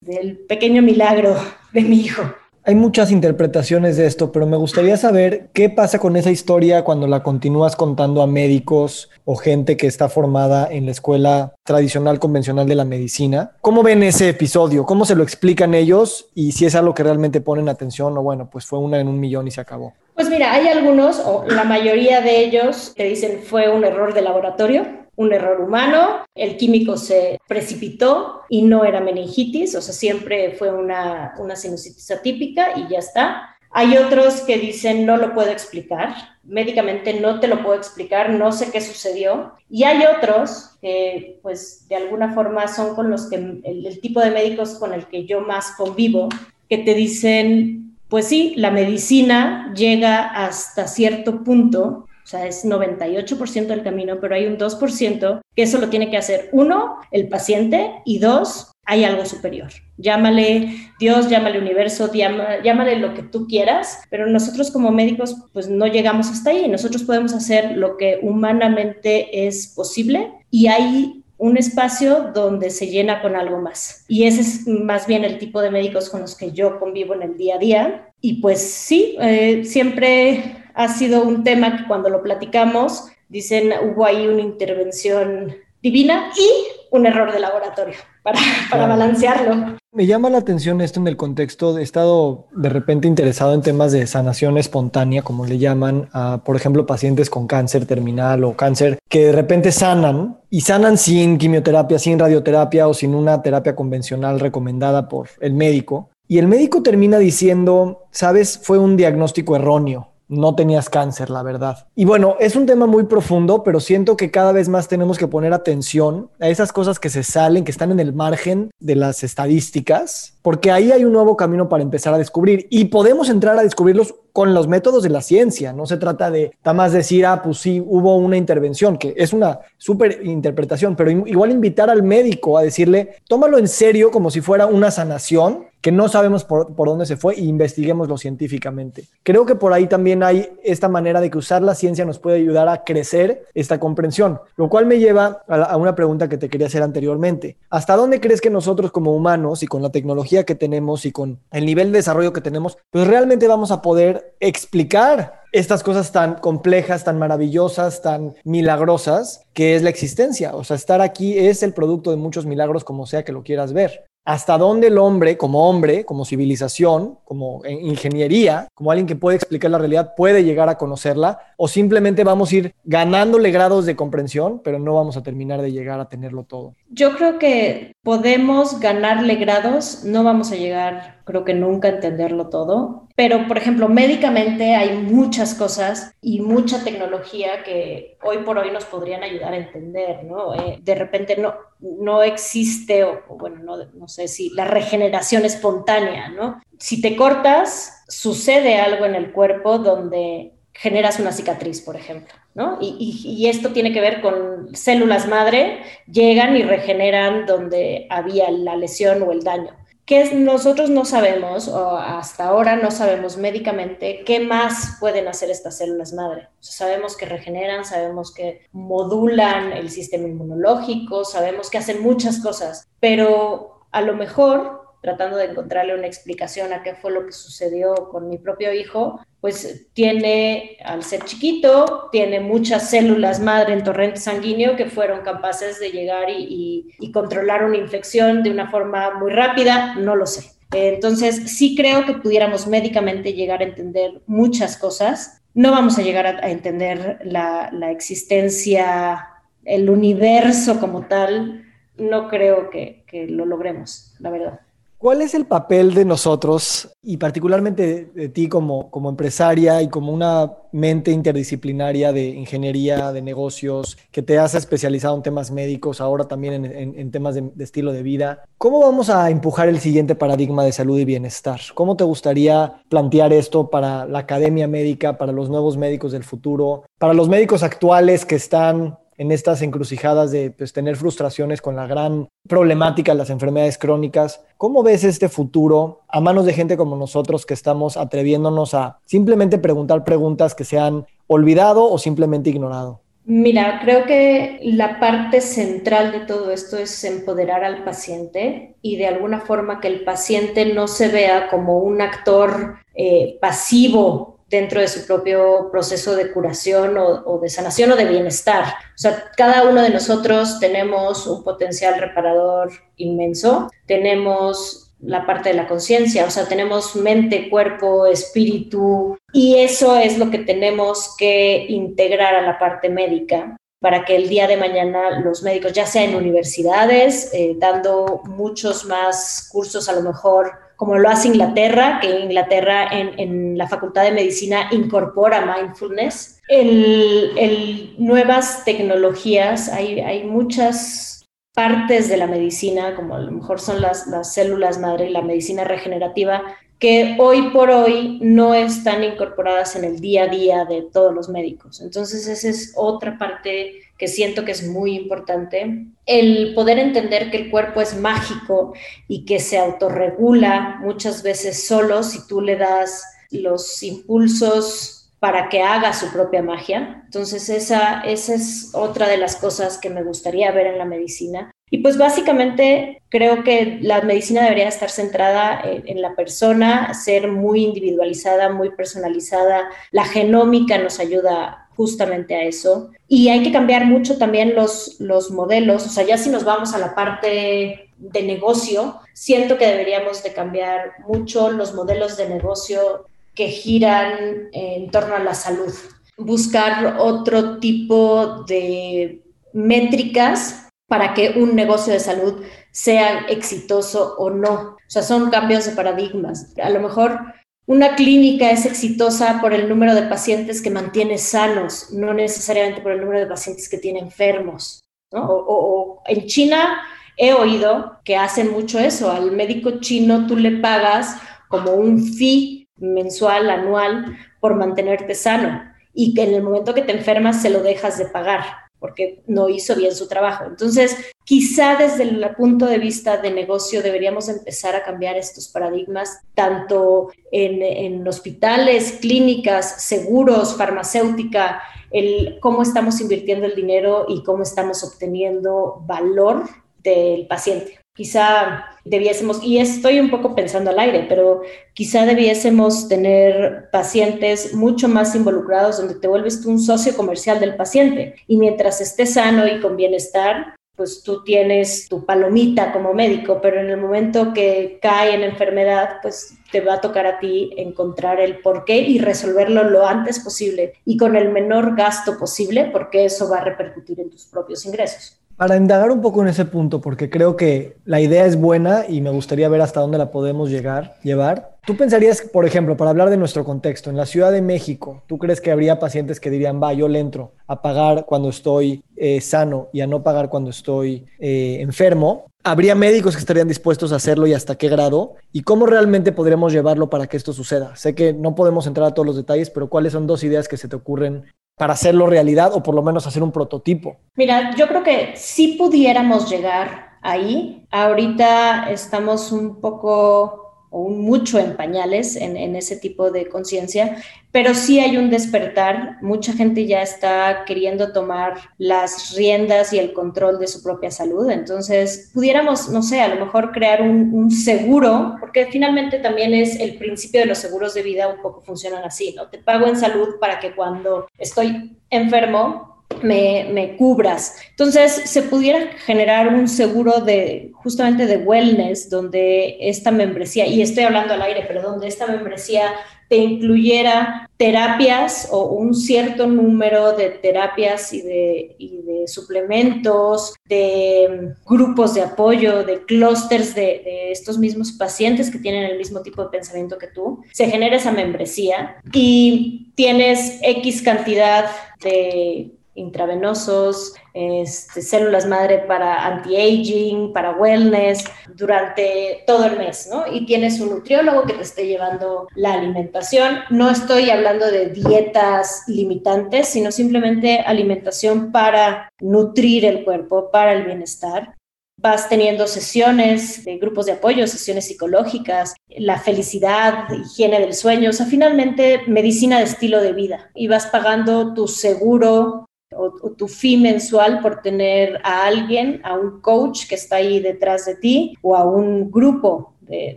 [0.00, 1.36] del pequeño milagro
[1.72, 2.22] de mi hijo.
[2.66, 7.06] Hay muchas interpretaciones de esto, pero me gustaría saber qué pasa con esa historia cuando
[7.06, 12.66] la continúas contando a médicos o gente que está formada en la escuela tradicional convencional
[12.66, 13.52] de la medicina.
[13.60, 14.86] ¿Cómo ven ese episodio?
[14.86, 16.30] ¿Cómo se lo explican ellos?
[16.34, 19.20] Y si es algo que realmente ponen atención o bueno, pues fue una en un
[19.20, 19.92] millón y se acabó.
[20.14, 24.22] Pues mira, hay algunos, o la mayoría de ellos, que dicen fue un error de
[24.22, 30.52] laboratorio un error humano, el químico se precipitó y no era meningitis, o sea, siempre
[30.52, 33.56] fue una, una sinusitis atípica y ya está.
[33.70, 38.52] Hay otros que dicen no lo puedo explicar, médicamente no te lo puedo explicar, no
[38.52, 39.54] sé qué sucedió.
[39.68, 44.20] Y hay otros que pues de alguna forma son con los que el, el tipo
[44.20, 46.28] de médicos con el que yo más convivo,
[46.68, 53.66] que te dicen, pues sí, la medicina llega hasta cierto punto o sea, es 98%
[53.66, 57.92] del camino, pero hay un 2% que eso lo tiene que hacer uno, el paciente,
[58.06, 59.68] y dos, hay algo superior.
[59.98, 65.86] Llámale Dios, llámale universo, llámale lo que tú quieras, pero nosotros como médicos pues no
[65.86, 66.68] llegamos hasta ahí.
[66.68, 73.20] Nosotros podemos hacer lo que humanamente es posible y hay un espacio donde se llena
[73.20, 74.04] con algo más.
[74.08, 77.22] Y ese es más bien el tipo de médicos con los que yo convivo en
[77.22, 78.08] el día a día.
[78.20, 84.04] Y pues sí, eh, siempre ha sido un tema que cuando lo platicamos, dicen hubo
[84.04, 86.48] ahí una intervención divina y
[86.90, 88.38] un error de laboratorio para,
[88.70, 89.76] para balancearlo.
[89.92, 93.92] Me llama la atención esto en el contexto, he estado de repente interesado en temas
[93.92, 98.98] de sanación espontánea, como le llaman a, por ejemplo, pacientes con cáncer terminal o cáncer
[99.08, 104.40] que de repente sanan y sanan sin quimioterapia, sin radioterapia o sin una terapia convencional
[104.40, 106.10] recomendada por el médico.
[106.26, 111.86] Y el médico termina diciendo, sabes, fue un diagnóstico erróneo no tenías cáncer, la verdad.
[111.94, 115.28] Y bueno, es un tema muy profundo, pero siento que cada vez más tenemos que
[115.28, 119.22] poner atención a esas cosas que se salen, que están en el margen de las
[119.22, 123.62] estadísticas, porque ahí hay un nuevo camino para empezar a descubrir y podemos entrar a
[123.62, 125.72] descubrirlos con los métodos de la ciencia.
[125.72, 129.32] No se trata de nada más decir, ah, pues sí, hubo una intervención, que es
[129.32, 134.40] una súper interpretación, pero igual invitar al médico a decirle, tómalo en serio como si
[134.40, 139.04] fuera una sanación que no sabemos por, dónde se fue e investiguémoslo científicamente.
[139.22, 142.38] Creo que por ahí también hay esta manera de que usar la ciencia nos puede
[142.38, 146.48] ayudar a crecer esta comprensión, lo cual me lleva a, a una pregunta que te
[146.48, 147.58] quería hacer anteriormente.
[147.68, 151.38] ¿Hasta dónde crees que nosotros como humanos y con la tecnología que tenemos y con
[151.52, 156.34] el nivel de desarrollo que tenemos, pues realmente vamos a poder explicar estas cosas tan
[156.34, 160.54] complejas, tan maravillosas, tan milagrosas, que es la existencia.
[160.54, 163.72] O sea, estar aquí es el producto de muchos milagros, como sea que lo quieras
[163.72, 169.36] ver hasta dónde el hombre, como hombre, como civilización, como ingeniería, como alguien que puede
[169.36, 173.96] explicar la realidad, puede llegar a conocerla, o simplemente vamos a ir ganándole grados de
[173.96, 176.74] comprensión, pero no vamos a terminar de llegar a tenerlo todo.
[176.88, 182.48] Yo creo que podemos ganarle grados, no vamos a llegar, creo que nunca a entenderlo
[182.48, 188.70] todo, pero por ejemplo, médicamente hay muchas cosas y mucha tecnología que hoy por hoy
[188.70, 190.54] nos podrían ayudar a entender, ¿no?
[190.54, 196.28] Eh, de repente no, no existe, o, bueno, no, no sé si la regeneración espontánea,
[196.28, 196.62] ¿no?
[196.78, 202.78] Si te cortas, sucede algo en el cuerpo donde generas una cicatriz, por ejemplo, ¿no?
[202.80, 209.22] Y, esto tiene que ver con células madre, llegan y regeneran donde había la lesión
[209.22, 209.72] o el daño.
[210.04, 215.78] Que nosotros no sabemos, o hasta ahora no sabemos médicamente, qué más pueden hacer estas
[215.78, 216.48] células madre.
[216.60, 223.86] sabemos que regeneran, sabemos que modulan el sistema inmunológico, sabemos que hacen muchas cosas, pero
[223.92, 228.26] a lo mejor tratando de encontrarle una explicación a qué fue lo que sucedió con
[228.26, 234.76] mi propio hijo, pues tiene, al ser chiquito, tiene muchas células madre en torrente sanguíneo
[234.76, 240.16] que fueron capaces de llegar y, controlar una infección de una forma muy rápida, no
[240.16, 240.52] lo sé.
[240.72, 245.42] Entonces, sí creo que pudiéramos médicamente llegar a entender muchas cosas.
[245.52, 249.28] No vamos a llegar a, entender la, la existencia,
[249.66, 251.66] el universo como tal.
[251.98, 254.60] No creo que, que lo logremos, la verdad.
[255.04, 260.10] ¿Cuál es el papel de nosotros y particularmente de, ti como, como, empresaria y como
[260.10, 266.24] una mente interdisciplinaria de ingeniería, de negocios, que te has especializado en temas médicos, ahora
[266.24, 268.44] también en, temas de, estilo de vida?
[268.56, 271.60] ¿Cómo vamos a empujar el siguiente paradigma de salud y bienestar?
[271.74, 276.84] ¿Cómo te gustaría plantear esto para la academia médica, para los nuevos médicos del futuro,
[276.98, 281.86] para los médicos actuales que están en estas encrucijadas de pues, tener frustraciones con la
[281.86, 284.44] gran problemática de las enfermedades crónicas.
[284.58, 289.58] ¿Cómo ves este futuro a manos de gente como nosotros que estamos atreviéndonos a simplemente
[289.58, 293.00] preguntar preguntas que se han olvidado o simplemente ignorado?
[293.26, 299.06] Mira, creo que la parte central de todo esto es empoderar al paciente y de
[299.06, 304.88] alguna forma que el paciente no se vea como un actor eh, pasivo dentro de
[304.88, 308.64] su propio proceso de curación o, de sanación o de bienestar.
[308.64, 315.56] O sea, cada uno de nosotros tenemos un potencial reparador inmenso, tenemos la parte de
[315.56, 321.66] la conciencia, o sea, tenemos mente, cuerpo, espíritu, y eso es lo que tenemos que
[321.68, 326.04] integrar a la parte médica para que el día de mañana los médicos, ya sea
[326.04, 332.20] en universidades, eh, dando muchos más cursos a lo mejor como lo hace Inglaterra, que
[332.20, 340.24] Inglaterra en, en la Facultad de Medicina incorpora mindfulness, el, el nuevas tecnologías, hay, hay
[340.24, 345.12] muchas partes de la medicina, como a lo mejor son las, las células madre y
[345.12, 346.42] la medicina regenerativa,
[346.80, 351.28] que hoy por hoy no están incorporadas en el día a día de todos los
[351.28, 351.80] médicos.
[351.80, 355.86] Entonces, esa es otra parte que siento que es muy importante.
[356.06, 358.74] El poder entender que el cuerpo es mágico
[359.08, 365.62] y que se autorregula muchas veces solo si tú le das los impulsos para que
[365.62, 367.02] haga su propia magia.
[367.06, 371.50] Entonces esa, esa es otra de las cosas que me gustaría ver en la medicina.
[371.70, 377.64] Y pues básicamente creo que la medicina debería estar centrada en, la persona, ser muy
[377.64, 379.68] individualizada, muy personalizada.
[379.90, 382.90] La genómica nos ayuda justamente a eso.
[383.08, 385.86] Y hay que cambiar mucho también los, los modelos.
[385.86, 390.32] O sea, ya si nos vamos a la parte de negocio, siento que deberíamos de
[390.32, 395.72] cambiar mucho los modelos de negocio que giran en torno a la salud.
[396.16, 399.20] Buscar otro tipo de
[399.52, 404.76] métricas para que un negocio de salud sea exitoso o no.
[404.76, 406.52] O sea, son cambios de paradigmas.
[406.62, 407.18] A lo mejor
[407.66, 412.92] una clínica es exitosa por el número de pacientes que mantiene sanos, no necesariamente por
[412.92, 414.84] el número de pacientes que tiene enfermos.
[415.12, 416.82] O, en China
[417.16, 419.10] he oído que hacen mucho eso.
[419.10, 421.16] Al médico chino tú le pagas
[421.48, 425.62] como un fee mensual, anual, por mantenerte sano
[425.94, 429.48] y que en el momento que te enfermas se lo dejas de pagar porque no
[429.48, 430.44] hizo bien su trabajo.
[430.44, 430.94] Entonces,
[431.24, 437.08] quizá desde el punto de vista de negocio deberíamos empezar a cambiar estos paradigmas, tanto
[437.32, 445.82] en, hospitales, clínicas, seguros, farmacéutica, el cómo estamos invirtiendo el dinero y cómo estamos obteniendo
[445.86, 446.44] valor
[446.82, 447.83] del paciente.
[447.94, 451.42] Quizá debiésemos, y estoy un poco pensando al aire, pero
[451.74, 457.54] quizá debiésemos tener pacientes mucho más involucrados donde te vuelves tú un socio comercial del
[457.54, 463.38] paciente y mientras esté sano y con bienestar, pues tú tienes tu palomita como médico,
[463.40, 467.52] pero en el momento que cae en enfermedad, pues te va a tocar a ti
[467.56, 473.04] encontrar el porqué y resolverlo lo antes posible y con el menor gasto posible, porque
[473.04, 475.20] eso va a repercutir en tus propios ingresos.
[475.36, 479.00] Para indagar un poco en ese punto, porque creo que la idea es buena y
[479.00, 481.56] me gustaría ver hasta dónde la podemos llegar, llevar.
[481.66, 485.18] ¿Tú pensarías, por ejemplo, para hablar de nuestro contexto, en la Ciudad de México, ¿tú
[485.18, 489.20] crees que habría pacientes que dirían, va, yo le entro a pagar cuando estoy eh,
[489.20, 492.26] sano y a no pagar cuando estoy eh, enfermo?
[492.44, 495.14] ¿Habría médicos que estarían dispuestos a hacerlo y hasta qué grado?
[495.32, 497.74] ¿Y cómo realmente podríamos llevarlo para que esto suceda?
[497.74, 500.58] Sé que no podemos entrar a todos los detalles, pero ¿cuáles son dos ideas que
[500.58, 501.24] se te ocurren
[501.56, 503.96] para hacerlo realidad o por lo menos hacer un prototipo?
[504.16, 507.66] Mira, yo creo que si pudiéramos llegar ahí.
[507.70, 510.43] Ahorita estamos un poco
[510.76, 513.96] o mucho en pañales en, ese tipo de conciencia,
[514.32, 515.98] pero sí hay un despertar.
[516.02, 521.30] Mucha gente ya está queriendo tomar las riendas y el control de su propia salud.
[521.30, 526.58] Entonces, pudiéramos, no sé, a lo mejor crear un, un seguro, porque finalmente también es
[526.58, 529.28] el principio de los seguros de vida, un poco funcionan así, ¿no?
[529.28, 534.36] Te pago en salud para que cuando estoy enfermo me, cubras.
[534.50, 540.84] Entonces, se pudiera generar un seguro de justamente de wellness, donde esta membresía, y estoy
[540.84, 542.72] hablando al aire, pero donde esta membresía
[543.08, 552.00] te incluyera terapias o un cierto número de terapias y de, suplementos, de grupos de
[552.00, 556.78] apoyo, de clústeres de, de, estos mismos pacientes que tienen el mismo tipo de pensamiento
[556.78, 561.44] que tú, se genera esa membresía y tienes X cantidad
[561.82, 570.04] de intravenosos, este, células madre para anti-aging, para wellness, durante todo el mes, ¿no?
[570.12, 573.38] Y tienes un nutriólogo que te esté llevando la alimentación.
[573.50, 580.64] No estoy hablando de dietas limitantes, sino simplemente alimentación para nutrir el cuerpo, para el
[580.64, 581.34] bienestar
[581.76, 587.92] vas teniendo sesiones de grupos de apoyo, sesiones psicológicas, la felicidad, higiene del sueño, o
[587.92, 592.46] sea, finalmente medicina de estilo de vida y vas pagando tu seguro
[592.76, 597.66] o, tu fee mensual por tener a alguien, a un coach que está ahí detrás
[597.66, 599.96] de ti o a un grupo de,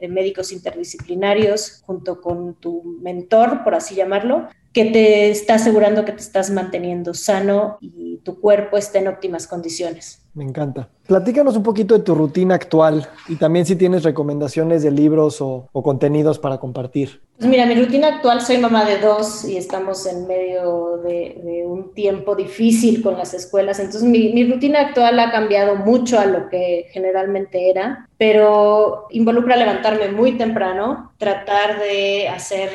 [0.00, 6.12] de, médicos interdisciplinarios junto con tu mentor, por así llamarlo, que te está asegurando que
[6.12, 10.26] te estás manteniendo sano y tu cuerpo está en óptimas condiciones.
[10.36, 10.90] Me encanta.
[11.06, 15.70] Platícanos un poquito de tu rutina actual y también si tienes recomendaciones de libros o,
[15.72, 17.22] contenidos para compartir.
[17.38, 21.94] Pues mira, mi rutina actual, soy mamá de dos y estamos en medio de, un
[21.94, 26.48] tiempo difícil con las escuelas, entonces mi, mi, rutina actual ha cambiado mucho a lo
[26.48, 32.70] que generalmente era, pero involucra levantarme muy temprano, tratar de hacer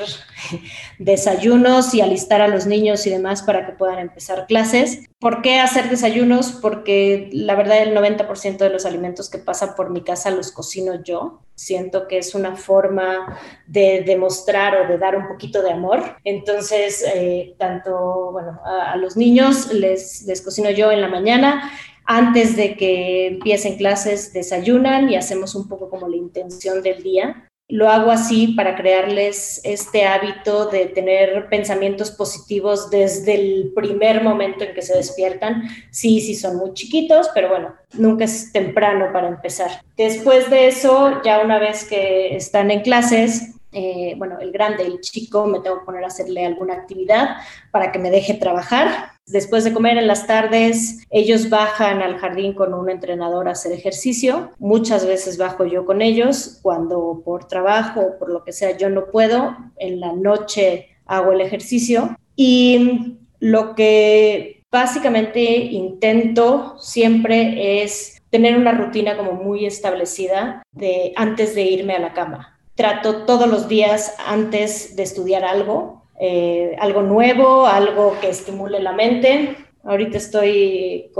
[1.00, 5.04] desayunos y alistar a los niños y demás para que puedan empezar clases.
[5.20, 6.52] ¿Por qué hacer desayunos?
[6.52, 11.02] Porque la verdad el 90% de los alimentos que pasan por mi casa los cocino
[11.04, 11.40] yo.
[11.56, 16.18] Siento que es una forma de demostrar o de dar un poquito de amor.
[16.24, 21.72] Entonces, eh, tanto, bueno, a, a, los niños les, les cocino yo en la mañana.
[22.04, 27.48] Antes de que empiecen clases, desayunan y hacemos un poco como la intención del día
[27.72, 34.66] lo hago así para crearles este hábito de tener pensamientos positivos desde el primer momento
[34.66, 35.64] en que se despiertan.
[35.90, 39.72] Sí, sí son muy chiquitos, pero bueno, nunca es temprano para empezar.
[39.96, 45.00] Después de eso, ya una vez que están en clases, eh, bueno, el grande, el
[45.00, 47.38] chico, me tengo que poner a hacerle alguna actividad
[47.72, 49.11] para que me deje trabajar.
[49.28, 53.72] Después de comer en las tardes, ellos bajan al jardín con un entrenador a hacer
[53.72, 54.52] ejercicio.
[54.60, 58.90] Muchas veces bajo yo con ellos cuando por trabajo o por lo que sea yo
[58.90, 59.56] no puedo.
[59.78, 62.18] En la noche hago el ejercicio.
[62.36, 71.56] Y lo que básicamente intento siempre es tener una rutina como muy establecida de antes
[71.56, 77.02] de irme a la cama trato todos los días antes de estudiar algo, eh, algo
[77.02, 79.58] nuevo, algo que estimule la mente.
[79.84, 81.12] Ahorita estoy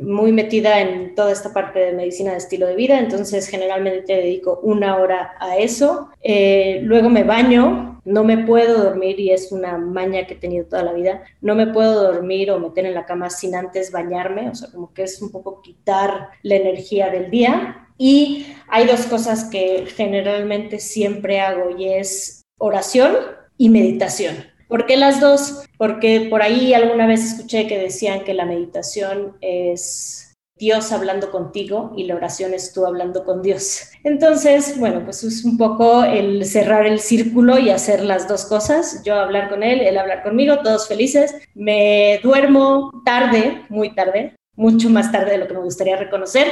[0.00, 4.60] muy metida en toda esta parte de medicina de estilo de vida, entonces generalmente dedico
[4.62, 6.10] una hora a eso.
[6.22, 10.66] Eh, luego me baño, no me puedo dormir y es una maña que he tenido
[10.66, 11.24] toda la vida.
[11.40, 14.94] No me puedo dormir o meter en la cama sin antes bañarme, o sea, como
[14.94, 17.88] que es un poco quitar la energía del día.
[17.98, 23.16] Y hay dos cosas que generalmente siempre hago y es oración
[23.56, 24.36] y meditación.
[24.68, 25.64] ¿Por qué las dos?
[25.78, 31.92] Porque por ahí alguna vez escuché que decían que la meditación es Dios hablando contigo
[31.96, 33.90] y la oración es tú hablando con Dios.
[34.04, 39.02] Entonces, bueno, pues es un poco el cerrar el círculo y hacer las dos cosas,
[39.04, 41.34] yo hablar con él, él hablar conmigo, todos felices.
[41.54, 46.46] Me duermo tarde, muy tarde, mucho más tarde de lo que me gustaría reconocer,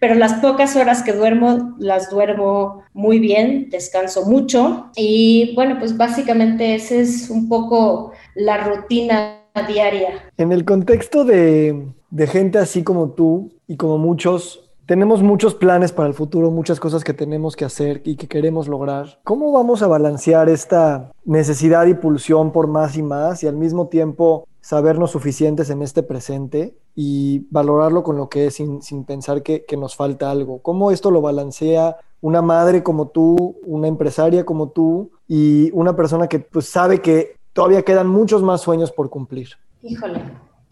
[0.00, 5.96] pero las pocas horas que duermo las duermo muy bien, descanso mucho y bueno, pues
[5.96, 10.30] básicamente esa es un poco la rutina diaria.
[10.36, 15.92] En el contexto de, de gente así como tú y como muchos, tenemos muchos planes
[15.92, 19.18] para el futuro, muchas cosas que tenemos que hacer y que queremos lograr.
[19.24, 23.88] ¿Cómo vamos a balancear esta necesidad y pulsión por más y más y al mismo
[23.88, 29.64] tiempo sabernos suficientes en este presente y valorarlo con lo que es sin, pensar que,
[29.76, 30.62] nos falta algo.
[30.62, 36.26] ¿Cómo esto lo balancea una madre como tú, una empresaria como tú y una persona
[36.26, 39.50] que pues, sabe que todavía quedan muchos más sueños por cumplir?
[39.82, 40.22] Híjole,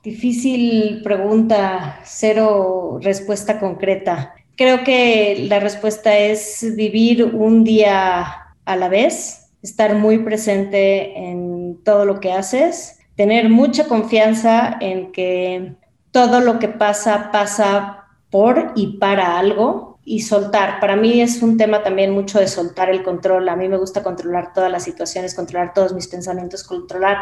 [0.02, 4.34] difícil pregunta, cero respuesta concreta.
[4.56, 11.78] Creo que la respuesta es vivir un día a la vez, estar muy presente en
[11.84, 15.74] todo lo que haces tener mucha confianza en que
[16.14, 20.78] todo lo que pasa pasa por y para algo y soltar.
[20.78, 23.48] Para mí es un tema también mucho de soltar el control.
[23.48, 27.18] A mí me gusta controlar todas las situaciones, controlar todos mis pensamientos, controlar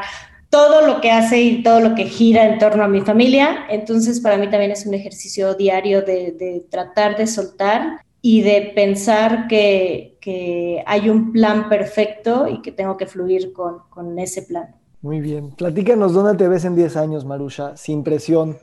[0.50, 3.64] todo lo que hace y todo lo que gira en torno a mi familia.
[3.70, 9.48] Entonces, para mí también es un ejercicio diario de, tratar de soltar y de pensar
[9.48, 10.18] que,
[10.84, 14.76] hay un plan perfecto y que tengo que fluir con, con ese plan.
[15.00, 15.52] Muy bien.
[15.52, 18.58] Platícanos dónde te ves en 10 años, Marusha, sin presión.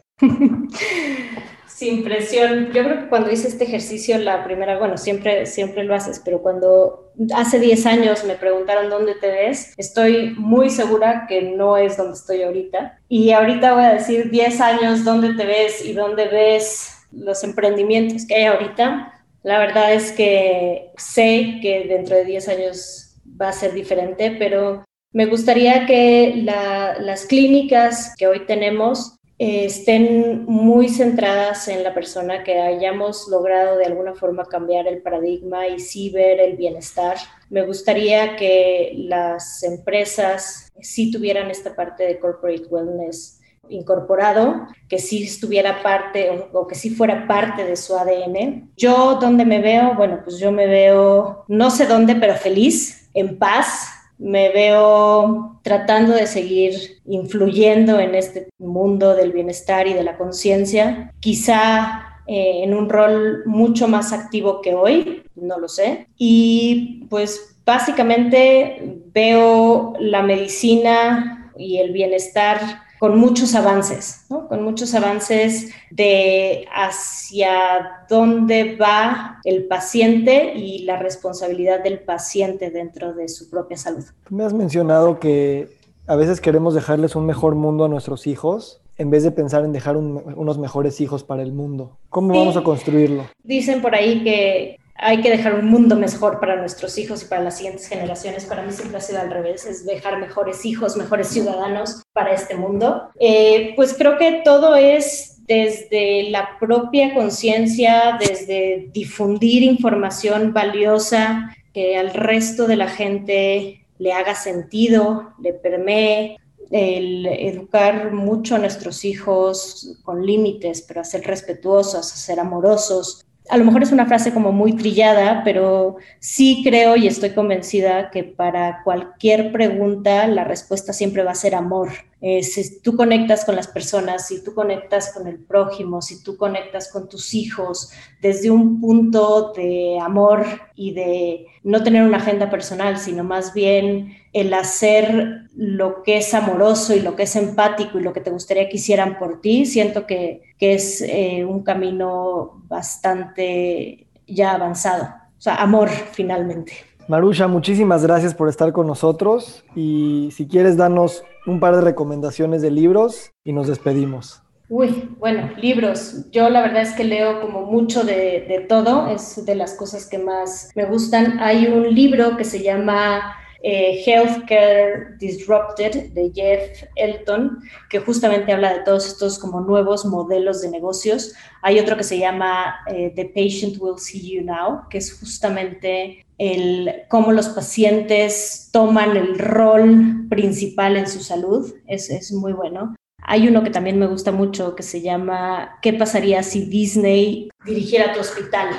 [1.79, 2.71] Sin presión.
[2.73, 6.41] Yo creo que cuando hice este ejercicio, la primera, bueno, siempre, siempre lo haces, pero
[6.41, 11.95] cuando hace 10 años me preguntaron dónde te ves, estoy muy segura que no es
[11.95, 12.99] donde estoy ahorita.
[13.07, 18.27] Y ahorita voy a decir 10 años, dónde te ves y dónde ves los emprendimientos
[18.27, 19.13] que hay ahorita.
[19.43, 24.83] La verdad es que sé que dentro de 10 años va a ser diferente, pero
[25.11, 32.43] me gustaría que las clínicas que hoy tenemos eh, estén muy centradas en la persona,
[32.43, 37.15] que hayamos logrado de alguna forma cambiar el paradigma y sí ver el bienestar.
[37.49, 45.23] Me gustaría que las empresas sí tuvieran esta parte de corporate wellness incorporado, que sí
[45.23, 48.71] estuviera parte o, que sí fuera parte de su ADN.
[48.75, 49.95] Yo, ¿dónde me veo?
[49.95, 56.13] Bueno, pues yo me veo, no sé dónde, pero feliz, en paz, me veo tratando
[56.13, 62.75] de seguir influyendo en este mundo del bienestar y de la conciencia, quizá eh, en
[62.75, 66.07] un rol mucho más activo que hoy, no lo sé.
[66.17, 72.59] Y pues básicamente veo la medicina y el bienestar
[72.99, 81.81] con muchos avances, con muchos avances de hacia dónde va el paciente y la responsabilidad
[81.81, 84.03] del paciente dentro de su propia salud.
[84.27, 85.69] Tú me has mencionado que
[86.07, 89.71] a veces queremos dejarles un mejor mundo a nuestros hijos en vez de pensar en
[89.71, 91.97] dejar unos mejores hijos para el mundo.
[92.09, 93.27] ¿Cómo vamos a construirlo?
[93.43, 97.41] Dicen por ahí que hay que dejar un mundo mejor para nuestros hijos y para
[97.41, 98.45] las siguientes generaciones.
[98.45, 102.55] Para mí siempre ha sido al revés, es dejar mejores hijos, mejores ciudadanos para este
[102.55, 103.09] mundo.
[103.19, 111.97] Eh, pues creo que todo es desde la propia conciencia, desde difundir información valiosa que
[111.97, 116.37] al resto de la gente le haga sentido, le permee,
[116.71, 123.57] educar mucho a nuestros hijos con límites, pero a ser respetuosos, a ser amorosos, a
[123.57, 128.23] lo mejor es una frase como muy trillada, pero sí creo y estoy convencida que
[128.23, 131.89] para cualquier pregunta la respuesta siempre va a ser amor.
[132.21, 136.37] Eh, si tú conectas con las personas, si tú conectas con el prójimo, si tú
[136.37, 137.91] conectas con tus hijos
[138.21, 140.45] desde un punto de amor
[140.75, 146.33] y de no tener una agenda personal, sino más bien el hacer lo que es
[146.33, 149.65] amoroso y lo que es empático y lo que te gustaría que hicieran por ti,
[149.65, 155.03] siento que, es eh, un camino bastante ya avanzado.
[155.37, 156.71] O sea, amor finalmente.
[157.09, 162.61] Marusha, muchísimas gracias por estar con nosotros y si quieres darnos un par de recomendaciones
[162.61, 164.41] de libros y nos despedimos.
[164.69, 166.29] Uy, bueno, libros.
[166.31, 170.05] Yo la verdad es que leo como mucho de, de todo, es de las cosas
[170.05, 171.39] que más me gustan.
[171.39, 178.73] Hay un libro que se llama eh, Healthcare Disrupted de Jeff Elton, que justamente habla
[178.73, 181.33] de todos estos como nuevos modelos de negocios.
[181.61, 186.25] Hay otro que se llama eh, The Patient Will See You Now, que es justamente
[186.37, 191.73] el cómo los pacientes toman el rol principal en su salud.
[191.85, 192.95] Es, es muy bueno.
[193.21, 198.13] Hay uno que también me gusta mucho que se llama ¿Qué pasaría si Disney dirigiera
[198.13, 198.69] tu hospital?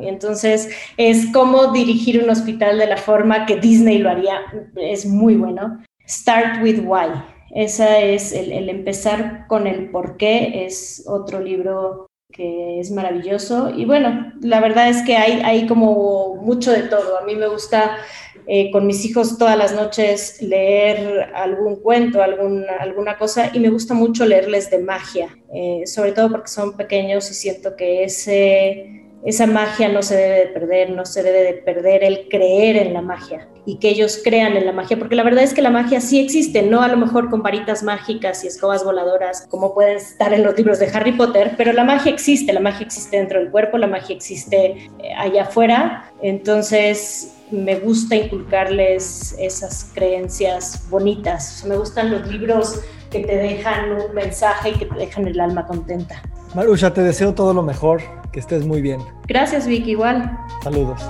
[0.00, 4.40] Y entonces es cómo dirigir un hospital de la forma que Disney lo haría.
[4.76, 5.82] Es muy bueno.
[6.08, 7.08] Start with Why.
[7.54, 10.64] Esa es el, el empezar con el por qué.
[10.64, 13.70] Es otro libro que es maravilloso.
[13.70, 17.18] Y bueno, la verdad es que hay, hay como mucho de todo.
[17.18, 17.98] A mí me gusta
[18.46, 23.94] eh, con mis hijos todas las noches leer algún cuento, alguna cosa, y me gusta
[23.94, 29.46] mucho leerles de magia, eh, sobre todo porque son pequeños y siento que ese, esa
[29.46, 33.02] magia no se debe de perder, no se debe de perder el creer en la
[33.02, 36.00] magia y que ellos crean en la magia, porque la verdad es que la magia
[36.00, 40.32] sí existe, no a lo mejor con varitas mágicas y escobas voladoras como pueden estar
[40.32, 43.50] en los libros de Harry Potter, pero la magia existe, la magia existe dentro del
[43.50, 51.64] cuerpo, la magia existe eh, allá afuera, entonces me gusta inculcarles esas creencias bonitas.
[51.66, 55.66] me gustan los libros que te dejan un mensaje y que te dejan el alma
[55.66, 56.22] contenta.
[56.54, 59.00] Marusha, te deseo todo lo mejor, que estés muy bien.
[59.26, 60.38] Gracias, Vicky, igual.
[60.62, 61.00] Saludos.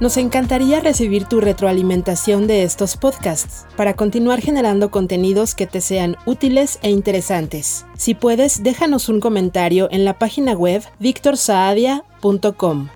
[0.00, 6.16] Nos encantaría recibir tu retroalimentación de estos podcasts para continuar generando contenidos que te sean
[6.24, 7.84] útiles e interesantes.
[7.98, 12.88] Si puedes, déjanos un comentario en la página web victorsaadia.com.